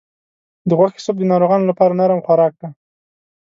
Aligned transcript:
د 0.67 0.69
غوښې 0.79 0.99
سوپ 1.05 1.15
د 1.19 1.23
ناروغانو 1.31 1.69
لپاره 1.71 1.97
نرم 1.99 2.19
خوراک 2.25 2.53
دی. 2.61 2.69